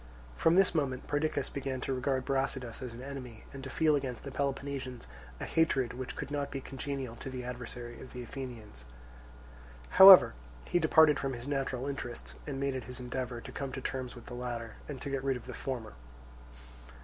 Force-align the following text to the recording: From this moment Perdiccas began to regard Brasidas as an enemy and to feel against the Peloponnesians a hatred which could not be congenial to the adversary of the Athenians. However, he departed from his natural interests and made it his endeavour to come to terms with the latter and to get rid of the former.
From 0.35 0.55
this 0.55 0.73
moment 0.73 1.05
Perdiccas 1.05 1.51
began 1.51 1.79
to 1.81 1.93
regard 1.93 2.25
Brasidas 2.25 2.81
as 2.81 2.91
an 2.93 3.03
enemy 3.03 3.43
and 3.53 3.63
to 3.63 3.69
feel 3.69 3.95
against 3.95 4.23
the 4.23 4.31
Peloponnesians 4.31 5.05
a 5.39 5.45
hatred 5.45 5.93
which 5.93 6.15
could 6.15 6.31
not 6.31 6.49
be 6.49 6.59
congenial 6.59 7.15
to 7.17 7.29
the 7.29 7.43
adversary 7.43 8.01
of 8.01 8.11
the 8.11 8.23
Athenians. 8.23 8.85
However, 9.89 10.33
he 10.65 10.79
departed 10.79 11.19
from 11.19 11.33
his 11.33 11.47
natural 11.47 11.85
interests 11.87 12.33
and 12.47 12.59
made 12.59 12.73
it 12.73 12.85
his 12.85 12.99
endeavour 12.99 13.41
to 13.41 13.51
come 13.51 13.71
to 13.73 13.79
terms 13.81 14.15
with 14.15 14.25
the 14.25 14.33
latter 14.33 14.77
and 14.89 14.99
to 15.03 15.09
get 15.11 15.23
rid 15.23 15.37
of 15.37 15.45
the 15.45 15.53
former. 15.53 15.93